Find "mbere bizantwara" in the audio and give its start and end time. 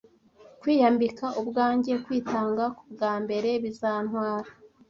3.23-4.43